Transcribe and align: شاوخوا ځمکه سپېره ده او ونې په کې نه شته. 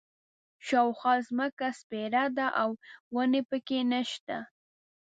شاوخوا 0.67 1.13
ځمکه 1.27 1.67
سپېره 1.79 2.23
ده 2.37 2.47
او 2.61 2.69
ونې 3.13 3.41
په 3.49 3.57
کې 3.67 3.79
نه 3.91 4.01
شته. 4.11 4.37